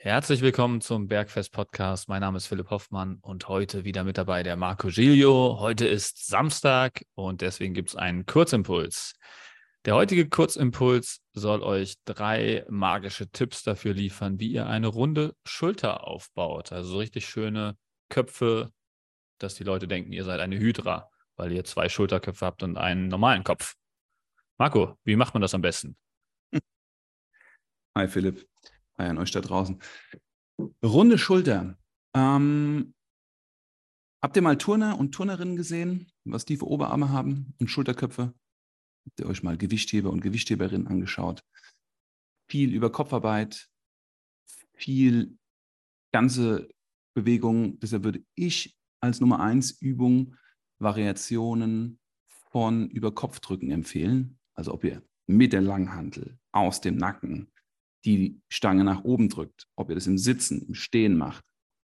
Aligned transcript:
Herzlich 0.00 0.42
willkommen 0.42 0.80
zum 0.80 1.08
Bergfest 1.08 1.50
Podcast. 1.50 2.08
Mein 2.08 2.20
Name 2.20 2.36
ist 2.36 2.46
Philipp 2.46 2.70
Hoffmann 2.70 3.18
und 3.20 3.48
heute 3.48 3.84
wieder 3.84 4.04
mit 4.04 4.16
dabei 4.16 4.44
der 4.44 4.54
Marco 4.54 4.86
Giglio. 4.86 5.58
Heute 5.58 5.88
ist 5.88 6.24
Samstag 6.28 7.02
und 7.16 7.40
deswegen 7.40 7.74
gibt 7.74 7.88
es 7.88 7.96
einen 7.96 8.24
Kurzimpuls. 8.24 9.14
Der 9.84 9.96
heutige 9.96 10.28
Kurzimpuls 10.28 11.20
soll 11.32 11.64
euch 11.64 11.96
drei 12.04 12.64
magische 12.68 13.28
Tipps 13.28 13.64
dafür 13.64 13.92
liefern, 13.92 14.38
wie 14.38 14.52
ihr 14.52 14.68
eine 14.68 14.86
runde 14.86 15.34
Schulter 15.44 16.06
aufbaut. 16.06 16.70
Also 16.70 16.90
so 16.90 16.98
richtig 16.98 17.28
schöne 17.28 17.76
Köpfe, 18.08 18.70
dass 19.38 19.56
die 19.56 19.64
Leute 19.64 19.88
denken, 19.88 20.12
ihr 20.12 20.22
seid 20.22 20.38
eine 20.38 20.60
Hydra, 20.60 21.10
weil 21.34 21.50
ihr 21.50 21.64
zwei 21.64 21.88
Schulterköpfe 21.88 22.46
habt 22.46 22.62
und 22.62 22.76
einen 22.76 23.08
normalen 23.08 23.42
Kopf. 23.42 23.74
Marco, 24.58 24.96
wie 25.02 25.16
macht 25.16 25.34
man 25.34 25.42
das 25.42 25.54
am 25.54 25.60
besten? 25.60 25.96
Hi 27.96 28.06
Philipp. 28.06 28.46
An 28.98 29.18
euch 29.18 29.30
da 29.30 29.40
draußen. 29.40 29.80
Runde 30.84 31.18
Schulter. 31.18 31.78
Ähm, 32.14 32.94
habt 34.20 34.36
ihr 34.36 34.42
mal 34.42 34.58
Turner 34.58 34.98
und 34.98 35.12
Turnerinnen 35.12 35.56
gesehen, 35.56 36.10
was 36.24 36.44
die 36.44 36.56
für 36.56 36.66
Oberarme 36.66 37.10
haben 37.10 37.54
und 37.60 37.68
Schulterköpfe? 37.68 38.34
Habt 39.06 39.20
ihr 39.20 39.26
euch 39.26 39.42
mal 39.42 39.56
Gewichtheber 39.56 40.10
und 40.10 40.20
Gewichtheberinnen 40.20 40.88
angeschaut? 40.88 41.44
Viel 42.50 42.74
über 42.74 42.90
Kopfarbeit, 42.90 43.68
viel 44.74 45.38
ganze 46.12 46.68
Bewegungen. 47.14 47.78
Deshalb 47.78 48.02
würde 48.04 48.24
ich 48.34 48.76
als 49.00 49.20
Nummer 49.20 49.40
eins 49.40 49.70
Übung 49.80 50.36
Variationen 50.80 52.00
von 52.50 52.88
über 52.90 53.14
Kopfdrücken 53.14 53.70
empfehlen. 53.70 54.38
Also 54.54 54.74
ob 54.74 54.82
ihr 54.82 55.02
mit 55.26 55.52
der 55.52 55.60
Langhantel 55.60 56.38
aus 56.52 56.80
dem 56.80 56.96
Nacken 56.96 57.52
die 58.04 58.40
Stange 58.48 58.84
nach 58.84 59.04
oben 59.04 59.28
drückt, 59.28 59.66
ob 59.76 59.88
ihr 59.88 59.94
das 59.94 60.06
im 60.06 60.18
Sitzen, 60.18 60.62
im 60.62 60.74
Stehen 60.74 61.16
macht 61.16 61.44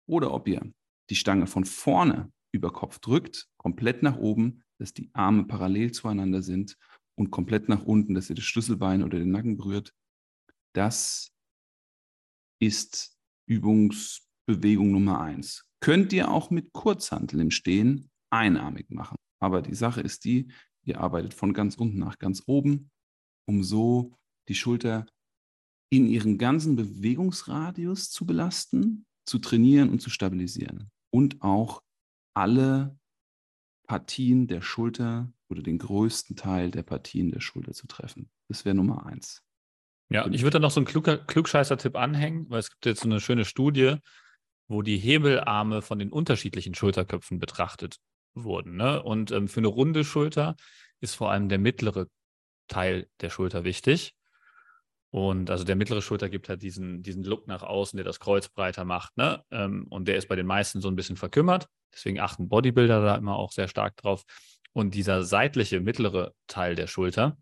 oder 0.08 0.34
ob 0.34 0.48
ihr 0.48 0.62
die 1.10 1.16
Stange 1.16 1.48
von 1.48 1.66
vorne 1.66 2.32
über 2.52 2.72
Kopf 2.72 3.00
drückt, 3.00 3.48
komplett 3.58 4.04
nach 4.04 4.18
oben, 4.18 4.64
dass 4.80 4.94
die 4.94 5.10
Arme 5.14 5.46
parallel 5.46 5.92
zueinander 5.92 6.42
sind 6.42 6.78
und 7.16 7.32
komplett 7.32 7.70
nach 7.70 7.84
unten, 7.84 8.14
dass 8.14 8.30
ihr 8.30 8.36
das 8.36 8.46
Schlüsselbein 8.46 9.04
oder 9.04 9.20
den 9.20 9.32
Nacken 9.32 9.58
berührt. 9.58 9.94
Das 10.74 11.32
ist 12.60 13.18
Übungsbewegung 13.48 14.92
Nummer 14.92 15.22
eins. 15.22 15.66
Könnt 15.80 16.14
ihr 16.14 16.32
auch 16.32 16.50
mit 16.50 16.72
Kurzhantel 16.74 17.40
im 17.40 17.52
Stehen 17.52 18.10
einarmig 18.30 18.90
machen. 18.90 19.16
Aber 19.40 19.62
die 19.62 19.76
Sache 19.76 20.02
ist 20.02 20.26
die, 20.26 20.52
ihr 20.84 21.00
arbeitet 21.00 21.34
von 21.34 21.54
ganz 21.54 21.76
unten 21.76 22.00
nach 22.00 22.18
ganz 22.18 22.44
oben, 22.46 22.90
um 23.46 23.64
so 23.64 24.18
die 24.48 24.56
Schulter 24.56 25.06
in 25.96 26.08
ihren 26.08 26.40
ganzen 26.40 26.76
Bewegungsradius 26.76 28.10
zu 28.10 28.26
belasten, 28.26 29.06
zu 29.26 29.38
trainieren 29.38 29.90
und 29.90 30.02
zu 30.02 30.10
stabilisieren. 30.10 30.90
Und 31.12 31.44
auch 31.44 31.84
alle 32.34 32.98
Partien 33.88 34.48
der 34.48 34.62
Schulter 34.62 35.32
oder 35.50 35.62
den 35.62 35.78
größten 35.78 36.36
Teil 36.36 36.72
der 36.72 36.82
Partien 36.82 37.30
der 37.30 37.42
Schulter 37.42 37.74
zu 37.74 37.86
treffen. 37.86 38.32
Das 38.48 38.66
wäre 38.66 38.74
Nummer 38.74 39.06
eins. 39.06 39.44
Ja, 40.10 40.28
ich 40.32 40.42
würde 40.42 40.56
da 40.56 40.60
noch 40.60 40.72
so 40.72 40.80
einen 40.80 40.88
Klug 40.88 41.06
Klugscheißer-Tipp 41.28 41.96
anhängen, 41.96 42.50
weil 42.50 42.60
es 42.60 42.72
gibt 42.72 42.88
jetzt 42.88 43.02
so 43.02 43.08
eine 43.08 43.20
schöne 43.20 43.46
Studie, 43.46 43.98
wo 44.68 44.82
die 44.82 44.98
Hebelarme 44.98 45.84
von 45.84 46.00
den 46.00 46.12
unterschiedlichen 46.12 46.74
Schulterköpfen 46.74 47.38
betrachtet 47.38 48.00
wurden. 48.34 48.78
Ne? 48.78 49.04
Und 49.04 49.32
ähm, 49.32 49.48
für 49.48 49.60
eine 49.60 49.68
runde 49.68 50.04
Schulter 50.04 50.56
ist 51.02 51.14
vor 51.14 51.30
allem 51.30 51.50
der 51.50 51.60
mittlere 51.60 52.08
Teil 52.68 53.08
der 53.22 53.30
Schulter 53.30 53.64
wichtig. 53.64 54.16
Und 55.14 55.52
also 55.52 55.64
der 55.64 55.76
mittlere 55.76 56.02
Schulter 56.02 56.28
gibt 56.28 56.50
halt 56.50 56.64
diesen, 56.64 57.04
diesen 57.04 57.24
Look 57.24 57.46
nach 57.46 57.62
außen, 57.62 57.98
der 57.98 58.04
das 58.04 58.20
Kreuz 58.20 58.50
breiter 58.50 58.84
macht. 58.84 59.16
Ne? 59.16 59.44
Ähm, 59.52 59.86
und 59.92 60.08
der 60.08 60.16
ist 60.16 60.28
bei 60.28 60.36
den 60.36 60.48
meisten 60.48 60.82
so 60.82 60.88
ein 60.88 60.96
bisschen 60.96 61.18
verkümmert. 61.18 61.68
Deswegen 61.94 62.20
achten 62.20 62.50
Bodybuilder 62.50 63.00
da 63.00 63.16
immer 63.16 63.36
auch 63.36 63.52
sehr 63.52 63.68
stark 63.68 63.96
drauf. 63.98 64.24
Und 64.72 64.96
dieser 64.96 65.24
seitliche, 65.24 65.82
mittlere 65.82 66.34
Teil 66.48 66.74
der 66.74 66.88
Schulter, 66.88 67.38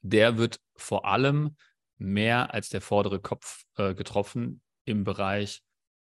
der 0.00 0.36
wird 0.36 0.58
vor 0.74 1.06
allem 1.06 1.54
mehr 1.96 2.52
als 2.52 2.70
der 2.70 2.80
vordere 2.80 3.20
Kopf 3.20 3.62
äh, 3.76 3.94
getroffen 3.94 4.60
im 4.84 5.04
Bereich 5.04 5.62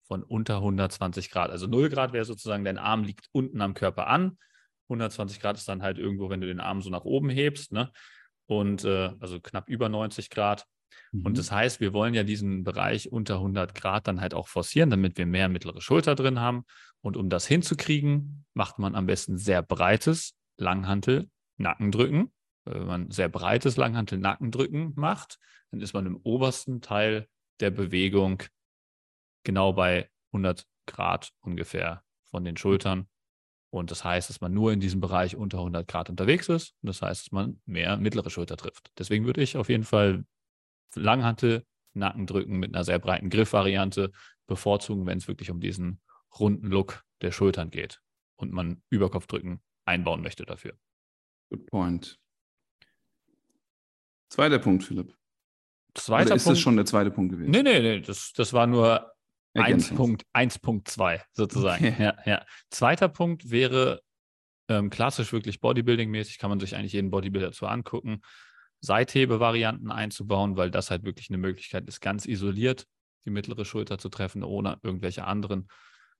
von 0.06 0.22
unter 0.22 0.56
120 0.56 1.30
Grad. 1.30 1.50
Also 1.50 1.66
0 1.66 1.88
Grad 1.88 2.12
wäre 2.12 2.26
sozusagen, 2.26 2.66
dein 2.66 2.76
Arm 2.76 3.04
liegt 3.04 3.30
unten 3.32 3.62
am 3.62 3.72
Körper 3.72 4.08
an. 4.08 4.36
120 4.90 5.40
Grad 5.40 5.56
ist 5.56 5.66
dann 5.66 5.82
halt 5.82 5.96
irgendwo, 5.96 6.28
wenn 6.28 6.42
du 6.42 6.46
den 6.46 6.60
Arm 6.60 6.82
so 6.82 6.90
nach 6.90 7.04
oben 7.04 7.30
hebst. 7.30 7.72
Ne? 7.72 7.90
Und 8.48 8.84
äh, 8.84 9.12
also 9.20 9.40
knapp 9.40 9.68
über 9.68 9.88
90 9.88 10.30
Grad. 10.30 10.66
Mhm. 11.12 11.26
Und 11.26 11.38
das 11.38 11.52
heißt, 11.52 11.80
wir 11.80 11.92
wollen 11.92 12.14
ja 12.14 12.24
diesen 12.24 12.64
Bereich 12.64 13.12
unter 13.12 13.34
100 13.34 13.74
Grad 13.74 14.08
dann 14.08 14.20
halt 14.20 14.34
auch 14.34 14.48
forcieren, 14.48 14.90
damit 14.90 15.18
wir 15.18 15.26
mehr 15.26 15.48
mittlere 15.48 15.80
Schulter 15.80 16.14
drin 16.14 16.40
haben. 16.40 16.64
Und 17.00 17.16
um 17.16 17.28
das 17.28 17.46
hinzukriegen, 17.46 18.46
macht 18.54 18.78
man 18.78 18.94
am 18.94 19.06
besten 19.06 19.38
sehr 19.38 19.62
breites 19.62 20.34
Langhantel 20.56 21.28
Nackendrücken. 21.58 22.32
Wenn 22.64 22.86
man 22.86 23.10
sehr 23.10 23.28
breites 23.28 23.76
Langhantel 23.76 24.18
Nackendrücken 24.18 24.92
macht, 24.96 25.38
dann 25.70 25.80
ist 25.80 25.92
man 25.92 26.06
im 26.06 26.16
obersten 26.16 26.80
Teil 26.80 27.28
der 27.60 27.70
Bewegung 27.70 28.42
genau 29.44 29.72
bei 29.72 30.08
100 30.32 30.66
Grad 30.86 31.30
ungefähr 31.40 32.02
von 32.30 32.44
den 32.44 32.56
Schultern. 32.56 33.08
Und 33.70 33.90
das 33.90 34.04
heißt, 34.04 34.30
dass 34.30 34.40
man 34.40 34.54
nur 34.54 34.72
in 34.72 34.80
diesem 34.80 35.00
Bereich 35.00 35.36
unter 35.36 35.58
100 35.58 35.86
Grad 35.86 36.08
unterwegs 36.08 36.48
ist. 36.48 36.74
Und 36.82 36.88
das 36.88 37.02
heißt, 37.02 37.26
dass 37.26 37.32
man 37.32 37.60
mehr 37.66 37.96
mittlere 37.98 38.30
Schulter 38.30 38.56
trifft. 38.56 38.90
Deswegen 38.98 39.26
würde 39.26 39.42
ich 39.42 39.56
auf 39.56 39.68
jeden 39.68 39.84
Fall 39.84 40.24
Langhantel, 40.94 41.64
Nacken 41.94 42.26
drücken 42.26 42.58
mit 42.58 42.74
einer 42.74 42.84
sehr 42.84 42.98
breiten 42.98 43.28
Griffvariante 43.28 44.12
bevorzugen, 44.46 45.06
wenn 45.06 45.18
es 45.18 45.28
wirklich 45.28 45.50
um 45.50 45.60
diesen 45.60 46.00
runden 46.38 46.68
Look 46.68 47.04
der 47.20 47.32
Schultern 47.32 47.70
geht 47.70 48.00
und 48.36 48.52
man 48.52 48.82
Überkopfdrücken 48.90 49.60
einbauen 49.84 50.22
möchte 50.22 50.46
dafür. 50.46 50.74
Good 51.50 51.66
point. 51.66 52.18
Zweiter 54.30 54.58
Punkt, 54.58 54.84
Philipp. 54.84 55.14
Zweiter 55.94 56.26
Oder 56.26 56.36
ist 56.36 56.44
Punkt, 56.44 56.56
das 56.56 56.62
schon 56.62 56.76
der 56.76 56.84
zweite 56.84 57.10
Punkt 57.10 57.32
gewesen? 57.32 57.50
Nee, 57.50 57.62
nee, 57.62 57.80
nee. 57.80 58.00
Das, 58.00 58.32
das 58.32 58.52
war 58.52 58.66
nur 58.66 59.12
1.2 59.60 61.20
sozusagen. 61.32 61.86
Okay. 61.86 62.02
Ja, 62.02 62.14
ja. 62.24 62.44
Zweiter 62.70 63.08
Punkt 63.08 63.50
wäre 63.50 64.00
ähm, 64.68 64.90
klassisch 64.90 65.32
wirklich 65.32 65.60
Bodybuilding-mäßig, 65.60 66.38
kann 66.38 66.50
man 66.50 66.60
sich 66.60 66.76
eigentlich 66.76 66.92
jeden 66.92 67.10
Bodybuilder 67.10 67.52
zu 67.52 67.66
angucken, 67.66 68.22
Seithebe-Varianten 68.80 69.90
einzubauen, 69.90 70.56
weil 70.56 70.70
das 70.70 70.90
halt 70.90 71.04
wirklich 71.04 71.30
eine 71.30 71.38
Möglichkeit 71.38 71.86
ist, 71.88 72.00
ganz 72.00 72.26
isoliert 72.26 72.86
die 73.24 73.30
mittlere 73.30 73.64
Schulter 73.64 73.98
zu 73.98 74.08
treffen, 74.08 74.42
ohne 74.42 74.78
irgendwelche 74.82 75.24
anderen 75.24 75.68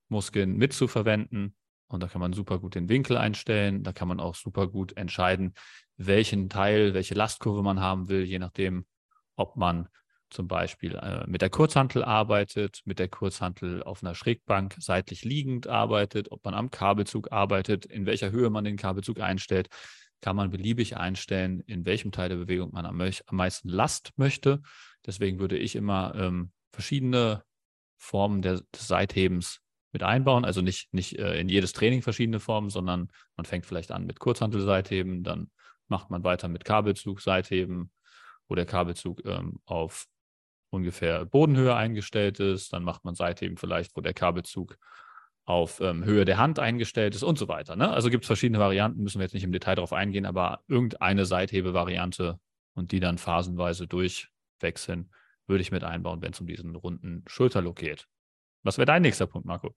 Muskeln 0.09 0.57
mitzuverwenden. 0.57 1.55
Und 1.89 2.03
da 2.03 2.09
kann 2.09 2.21
man 2.21 2.35
super 2.35 2.59
gut 2.59 2.75
den 2.75 2.89
Winkel 2.89 3.17
einstellen. 3.17 3.83
Da 3.83 3.93
kann 3.93 4.09
man 4.09 4.21
auch 4.21 4.35
super 4.35 4.69
gut 4.69 4.97
entscheiden, 4.97 5.55
welchen 5.97 6.51
Teil, 6.51 6.93
welche 6.93 7.15
Lastkurve 7.15 7.63
man 7.63 7.81
haben 7.81 8.09
will, 8.09 8.25
je 8.25 8.39
nachdem, 8.39 8.85
ob 9.37 9.57
man 9.57 9.89
zum 10.31 10.49
Beispiel 10.49 10.95
äh, 10.97 11.25
mit 11.27 11.43
der 11.43 11.51
Kurzhantel 11.51 12.05
arbeitet, 12.05 12.83
mit 12.85 12.99
der 12.99 13.09
Kurzhantel 13.09 13.83
auf 13.83 14.03
einer 14.03 14.15
Schrägbank 14.15 14.77
seitlich 14.79 15.25
liegend 15.25 15.67
arbeitet, 15.67 16.31
ob 16.33 16.45
man 16.45 16.55
am 16.55 16.71
Kabelzug 16.71 17.33
arbeitet, 17.33 17.87
in 17.87 18.07
welcher 18.07 18.31
Höhe 18.31 18.51
man 18.51 18.65
den 18.65 18.77
Kabelzug 18.77 19.21
einstellt, 19.21 19.69
kann 20.21 20.37
man 20.37 20.51
beliebig 20.51 20.97
einstellen, 20.97 21.61
in 21.61 21.87
welchem 21.87 22.13
Teil 22.13 22.29
der 22.29 22.37
Bewegung 22.37 22.73
man 22.73 22.87
am, 22.87 23.01
am 23.01 23.37
meisten 23.37 23.69
Last 23.69 24.13
möchte. 24.17 24.63
Deswegen 25.07 25.39
würde 25.39 25.57
ich 25.57 25.77
immer 25.77 26.15
ähm, 26.17 26.53
verschiedene 26.73 27.45
Formen 27.97 28.43
der, 28.43 28.61
des 28.75 28.89
Seithebens 28.89 29.61
mit 29.93 30.03
einbauen. 30.03 30.45
Also 30.45 30.61
nicht, 30.61 30.93
nicht 30.93 31.19
äh, 31.19 31.41
in 31.41 31.49
jedes 31.49 31.73
Training 31.73 32.03
verschiedene 32.03 32.41
Formen, 32.41 32.71
sondern 32.71 33.11
man 33.37 33.47
fängt 33.47 33.67
vielleicht 33.67 33.91
an 33.91 34.07
mit 34.07 34.19
Kurzhantel-Seitheben, 34.19 35.23
dann 35.23 35.51
macht 35.87 36.11
man 36.11 36.25
weiter 36.25 36.49
mit 36.49 36.65
Kabelzug, 36.65 37.21
Seitheben, 37.21 37.91
wo 38.49 38.55
der 38.55 38.67
Kabelzug 38.67 39.25
ähm, 39.25 39.61
auf 39.65 40.07
ungefähr 40.71 41.25
Bodenhöhe 41.25 41.75
eingestellt 41.75 42.41
ist. 42.41 42.73
Dann 42.73 42.85
macht 42.85 43.05
man 43.05 43.15
Seitheben 43.15 43.57
vielleicht, 43.57 43.97
wo 43.97 44.01
der 44.01 44.15
Kabelzug 44.15 44.77
auf 45.45 45.81
ähm, 45.81 46.05
Höhe 46.05 46.27
der 46.27 46.37
Hand 46.37 46.59
eingestellt 46.59 47.15
ist 47.15 47.23
und 47.23 47.39
so 47.39 47.49
weiter. 47.49 47.75
Ne? 47.75 47.91
Also 47.91 48.11
gibt 48.11 48.25
es 48.25 48.27
verschiedene 48.27 48.59
Varianten, 48.59 49.03
müssen 49.03 49.19
wir 49.19 49.25
jetzt 49.25 49.33
nicht 49.33 49.45
im 49.45 49.53
Detail 49.53 49.77
darauf 49.77 49.95
eingehen, 49.95 50.27
aber 50.27 50.63
irgendeine 50.69 51.25
Seithebe-Variante 51.25 52.39
und 52.75 52.93
die 52.93 53.01
dann 53.01 53.17
phasenweise 53.17 53.87
durchwechseln, 53.87 55.11
würde 55.47 55.63
ich 55.63 55.73
mit 55.73 55.85
einbauen, 55.85 56.21
wenn 56.21 56.33
es 56.33 56.41
um 56.41 56.47
diesen 56.47 56.77
runden 56.77 57.25
Schulterlook 57.27 57.77
geht. 57.77 58.07
Was 58.63 58.77
wäre 58.77 58.85
dein 58.85 59.01
nächster 59.01 59.27
Punkt, 59.27 59.47
Marco? 59.47 59.75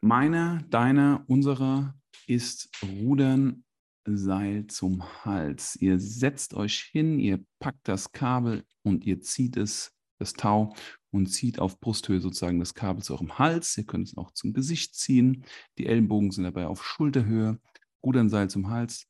Meiner, 0.00 0.62
deiner, 0.70 1.24
unserer 1.26 1.94
ist 2.26 2.70
Rudern 2.82 3.64
Seil 4.04 4.66
zum 4.66 5.04
Hals. 5.24 5.76
Ihr 5.76 5.98
setzt 5.98 6.54
euch 6.54 6.88
hin, 6.92 7.18
ihr 7.18 7.44
packt 7.58 7.86
das 7.88 8.12
Kabel 8.12 8.64
und 8.82 9.04
ihr 9.04 9.20
zieht 9.20 9.56
es, 9.56 9.92
das 10.18 10.32
Tau, 10.32 10.74
und 11.10 11.26
zieht 11.26 11.58
auf 11.58 11.80
Brusthöhe 11.80 12.20
sozusagen 12.20 12.60
das 12.60 12.74
Kabel 12.74 13.02
zu 13.02 13.14
eurem 13.14 13.38
Hals. 13.38 13.76
Ihr 13.76 13.84
könnt 13.84 14.08
es 14.08 14.16
auch 14.16 14.30
zum 14.32 14.52
Gesicht 14.52 14.94
ziehen. 14.94 15.44
Die 15.78 15.86
Ellenbogen 15.86 16.30
sind 16.30 16.44
dabei 16.44 16.66
auf 16.66 16.84
Schulterhöhe. 16.84 17.60
Rudernseil 18.04 18.48
zum 18.48 18.70
Hals. 18.70 19.06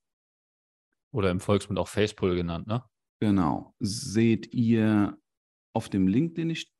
Oder 1.13 1.31
im 1.31 1.41
Volksmund 1.41 1.79
auch 1.79 1.89
Facepull 1.89 2.37
genannt, 2.37 2.67
ne? 2.67 2.85
Genau. 3.21 3.75
Seht 3.81 4.53
ihr 4.55 5.19
auf 5.75 5.89
dem 5.89 6.09
Link, 6.09 6.35
den 6.37 6.51
ich 6.51 6.73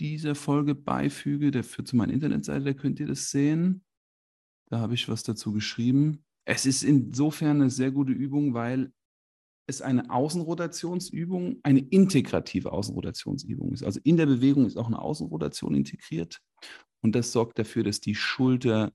dieser 0.00 0.34
Folge 0.34 0.74
beifüge, 0.74 1.50
der 1.50 1.64
führt 1.64 1.88
zu 1.88 1.96
meiner 1.96 2.12
Internetseite, 2.12 2.64
da 2.64 2.72
könnt 2.72 2.98
ihr 2.98 3.06
das 3.06 3.30
sehen. 3.30 3.84
Da 4.70 4.80
habe 4.80 4.94
ich 4.94 5.08
was 5.08 5.22
dazu 5.22 5.52
geschrieben. 5.52 6.23
Es 6.46 6.66
ist 6.66 6.82
insofern 6.82 7.62
eine 7.62 7.70
sehr 7.70 7.90
gute 7.90 8.12
Übung, 8.12 8.54
weil 8.54 8.92
es 9.66 9.80
eine 9.80 10.10
Außenrotationsübung, 10.10 11.60
eine 11.62 11.80
integrative 11.80 12.72
Außenrotationsübung 12.72 13.72
ist. 13.72 13.82
Also 13.82 14.00
in 14.04 14.16
der 14.16 14.26
Bewegung 14.26 14.66
ist 14.66 14.76
auch 14.76 14.88
eine 14.88 15.00
Außenrotation 15.00 15.74
integriert. 15.74 16.40
Und 17.02 17.14
das 17.14 17.32
sorgt 17.32 17.58
dafür, 17.58 17.82
dass 17.82 18.00
die 18.00 18.14
Schulterköpfe 18.14 18.92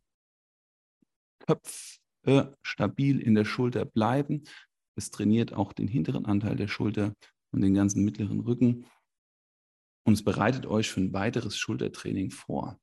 stabil 2.61 3.19
in 3.19 3.33
der 3.35 3.45
Schulter 3.45 3.85
bleiben. 3.85 4.43
Es 4.95 5.09
trainiert 5.09 5.53
auch 5.53 5.73
den 5.73 5.87
hinteren 5.87 6.25
Anteil 6.25 6.55
der 6.55 6.67
Schulter 6.67 7.15
und 7.51 7.61
den 7.61 7.73
ganzen 7.73 8.03
mittleren 8.03 8.41
Rücken. 8.41 8.85
Und 10.05 10.13
es 10.13 10.23
bereitet 10.23 10.65
euch 10.65 10.91
für 10.91 11.01
ein 11.01 11.13
weiteres 11.13 11.57
Schultertraining 11.57 12.29
vor. 12.31 12.79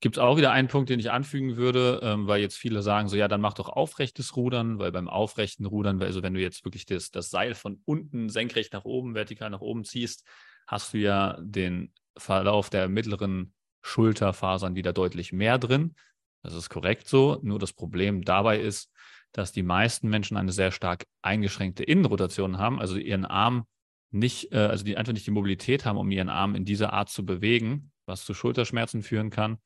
Gibt 0.00 0.16
es 0.16 0.22
auch 0.22 0.36
wieder 0.36 0.52
einen 0.52 0.68
Punkt, 0.68 0.90
den 0.90 1.00
ich 1.00 1.10
anfügen 1.10 1.56
würde, 1.56 2.00
ähm, 2.02 2.28
weil 2.28 2.40
jetzt 2.40 2.56
viele 2.56 2.82
sagen 2.82 3.08
so, 3.08 3.16
ja, 3.16 3.26
dann 3.26 3.40
mach 3.40 3.54
doch 3.54 3.68
aufrechtes 3.68 4.36
Rudern, 4.36 4.78
weil 4.78 4.92
beim 4.92 5.08
aufrechten 5.08 5.66
Rudern, 5.66 6.00
also 6.00 6.22
wenn 6.22 6.34
du 6.34 6.40
jetzt 6.40 6.64
wirklich 6.64 6.86
das, 6.86 7.10
das 7.10 7.30
Seil 7.30 7.54
von 7.54 7.82
unten 7.84 8.28
senkrecht 8.28 8.72
nach 8.72 8.84
oben, 8.84 9.14
vertikal 9.14 9.50
nach 9.50 9.60
oben 9.60 9.84
ziehst, 9.84 10.24
hast 10.68 10.94
du 10.94 10.98
ja 10.98 11.36
den 11.40 11.92
Verlauf 12.16 12.70
der 12.70 12.88
mittleren 12.88 13.54
Schulterfasern 13.82 14.76
wieder 14.76 14.92
deutlich 14.92 15.32
mehr 15.32 15.58
drin. 15.58 15.96
Das 16.42 16.54
ist 16.54 16.68
korrekt 16.68 17.08
so. 17.08 17.40
Nur 17.42 17.58
das 17.58 17.72
Problem 17.72 18.22
dabei 18.22 18.60
ist, 18.60 18.92
dass 19.32 19.50
die 19.50 19.62
meisten 19.62 20.08
Menschen 20.08 20.36
eine 20.36 20.52
sehr 20.52 20.70
stark 20.70 21.06
eingeschränkte 21.22 21.82
Innenrotation 21.82 22.58
haben, 22.58 22.80
also 22.80 22.96
ihren 22.96 23.24
Arm 23.24 23.66
nicht, 24.10 24.52
äh, 24.52 24.58
also 24.58 24.84
die 24.84 24.96
einfach 24.96 25.12
nicht 25.12 25.26
die 25.26 25.32
Mobilität 25.32 25.84
haben, 25.84 25.98
um 25.98 26.10
ihren 26.10 26.28
Arm 26.28 26.54
in 26.54 26.64
dieser 26.64 26.92
Art 26.92 27.10
zu 27.10 27.26
bewegen, 27.26 27.90
was 28.06 28.24
zu 28.24 28.32
Schulterschmerzen 28.32 29.02
führen 29.02 29.30
kann. 29.30 29.58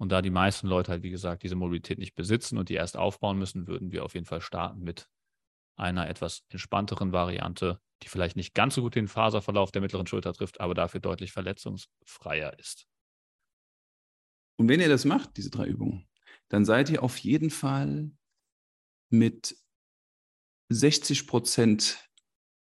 Und 0.00 0.08
da 0.12 0.22
die 0.22 0.30
meisten 0.30 0.66
Leute 0.66 0.92
halt, 0.92 1.02
wie 1.02 1.10
gesagt, 1.10 1.42
diese 1.42 1.56
Mobilität 1.56 1.98
nicht 1.98 2.14
besitzen 2.14 2.56
und 2.56 2.70
die 2.70 2.74
erst 2.74 2.96
aufbauen 2.96 3.38
müssen, 3.38 3.66
würden 3.66 3.92
wir 3.92 4.02
auf 4.02 4.14
jeden 4.14 4.24
Fall 4.24 4.40
starten 4.40 4.80
mit 4.80 5.10
einer 5.76 6.08
etwas 6.08 6.46
entspannteren 6.48 7.12
Variante, 7.12 7.82
die 8.02 8.08
vielleicht 8.08 8.34
nicht 8.34 8.54
ganz 8.54 8.76
so 8.76 8.80
gut 8.80 8.94
den 8.94 9.08
Faserverlauf 9.08 9.72
der 9.72 9.82
mittleren 9.82 10.06
Schulter 10.06 10.32
trifft, 10.32 10.58
aber 10.58 10.72
dafür 10.72 11.00
deutlich 11.00 11.32
verletzungsfreier 11.32 12.58
ist. 12.58 12.88
Und 14.56 14.70
wenn 14.70 14.80
ihr 14.80 14.88
das 14.88 15.04
macht, 15.04 15.36
diese 15.36 15.50
drei 15.50 15.66
Übungen, 15.66 16.08
dann 16.48 16.64
seid 16.64 16.88
ihr 16.88 17.02
auf 17.02 17.18
jeden 17.18 17.50
Fall 17.50 18.10
mit 19.10 19.54
60 20.70 21.26
Prozent, 21.26 22.08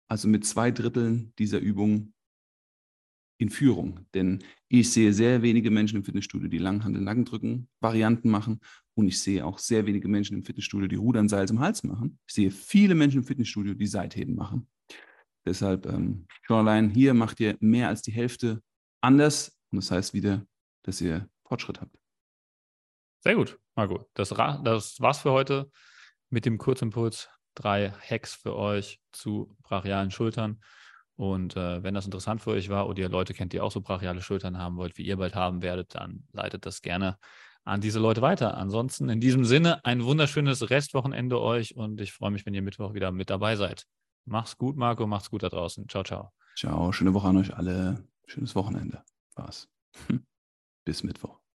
also 0.10 0.28
mit 0.28 0.46
zwei 0.46 0.72
Dritteln 0.72 1.34
dieser 1.40 1.60
Übungen 1.60 2.14
in 3.42 3.50
Führung. 3.50 4.06
Denn 4.14 4.44
ich 4.68 4.92
sehe 4.92 5.14
sehr 5.14 5.42
wenige 5.42 5.72
Menschen 5.72 5.98
im 5.98 6.04
Fitnessstudio, 6.04 6.48
die 6.48 6.60
Langhandel-Nackendrücken 6.60 7.68
Varianten 7.80 8.30
machen. 8.30 8.60
Und 8.94 9.08
ich 9.08 9.20
sehe 9.20 9.44
auch 9.44 9.58
sehr 9.58 9.88
wenige 9.88 10.08
Menschen 10.08 10.38
im 10.38 10.44
Fitnessstudio, 10.44 10.88
die 10.88 10.96
Rudern 10.96 11.28
Seil 11.28 11.48
zum 11.48 11.60
Hals 11.60 11.84
machen. 11.84 12.20
Ich 12.28 12.36
sehe 12.36 12.52
viele 12.52 12.94
Menschen 12.94 13.22
im 13.22 13.24
Fitnessstudio, 13.24 13.74
die 13.74 13.88
Seitheben 13.88 14.36
machen. 14.36 14.68
Deshalb, 15.44 15.88
ähm, 15.88 16.28
schon 16.44 16.58
allein 16.58 16.92
hier 16.92 17.16
macht 17.16 17.40
ihr 17.40 17.58
mehr 17.60 17.88
als 17.88 18.04
die 18.04 18.12
Hälfte 18.12 18.62
anders. 19.02 19.58
Und 19.72 19.78
das 19.78 19.90
heißt 19.90 20.14
wieder, 20.14 20.46
dass 20.84 21.02
ihr 21.02 21.28
Fortschritt 21.44 21.82
habt. 21.82 21.98
Sehr 23.22 23.36
gut, 23.36 23.60
Marco. 23.76 24.08
Das, 24.14 24.30
das 24.30 25.00
war's 25.00 25.20
für 25.20 25.32
heute 25.32 25.72
mit 26.30 26.46
dem 26.46 26.60
Kurzimpuls. 26.60 27.28
Drei 27.56 27.90
Hacks 27.90 28.36
für 28.36 28.56
euch 28.56 29.02
zu 29.12 29.58
brachialen 29.64 30.12
Schultern. 30.12 30.62
Und 31.22 31.56
äh, 31.56 31.84
wenn 31.84 31.94
das 31.94 32.06
interessant 32.06 32.42
für 32.42 32.50
euch 32.50 32.70
war 32.70 32.90
oder 32.90 33.04
ihr 33.04 33.08
Leute 33.08 33.36
kennt, 33.36 33.54
die 33.54 33.62
auch 33.62 33.72
so 33.72 33.80
brachiale 33.80 34.24
Schultern 34.24 34.58
haben 34.58 34.78
wollt, 34.78 34.98
wie 34.98 35.04
ihr 35.04 35.18
bald 35.18 35.36
haben 35.36 35.62
werdet, 35.62 35.94
dann 35.94 36.24
leitet 36.34 36.66
das 36.66 36.82
gerne 36.82 37.20
an 37.64 37.80
diese 37.80 38.00
Leute 38.00 38.24
weiter. 38.24 38.58
Ansonsten 38.58 39.08
in 39.08 39.20
diesem 39.20 39.46
Sinne 39.46 39.86
ein 39.86 40.04
wunderschönes 40.04 40.72
Restwochenende 40.72 41.40
euch 41.40 41.76
und 41.76 42.02
ich 42.02 42.12
freue 42.12 42.32
mich, 42.32 42.48
wenn 42.48 42.56
ihr 42.56 42.64
Mittwoch 42.64 42.96
wieder 42.96 43.12
mit 43.12 43.30
dabei 43.30 43.56
seid. 43.56 43.86
Mach's 44.26 44.58
gut, 44.58 44.78
Marco, 44.78 45.06
macht's 45.06 45.30
gut 45.30 45.44
da 45.44 45.50
draußen. 45.50 45.88
Ciao, 45.88 46.04
ciao. 46.04 46.32
Ciao, 46.56 46.92
schöne 46.92 47.14
Woche 47.14 47.28
an 47.28 47.38
euch 47.38 47.56
alle. 47.56 48.04
Schönes 48.26 48.56
Wochenende. 48.56 49.04
War's. 49.36 49.70
Bis 50.86 51.04
Mittwoch. 51.04 51.41